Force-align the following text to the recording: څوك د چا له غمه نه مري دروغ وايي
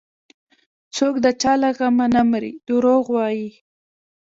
څوك 0.95 1.15
د 1.25 1.27
چا 1.41 1.53
له 1.61 1.69
غمه 1.77 2.05
نه 2.15 2.21
مري 2.31 2.51
دروغ 2.67 3.03
وايي 3.15 3.49